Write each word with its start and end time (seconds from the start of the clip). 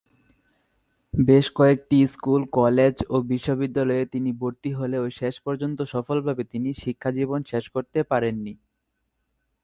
বেশ 1.13 1.45
কয়েকটি 1.55 1.97
school, 2.07 2.41
college 2.57 2.95
ও 3.09 3.15
বিশ্ববিদ্যালয়ে 3.31 4.03
তিনি 4.05 4.29
ভর্তি 4.33 4.71
হলেও 4.73 5.05
শেষ 5.19 5.35
পর্যন্ত 5.45 5.79
সফলভাবে 5.93 6.43
তিনি 6.43 6.69
শিক্ষাজীবন 6.73 7.41
শেষ 7.51 7.65
করতে 7.75 7.99
পারেননি। 8.03 8.53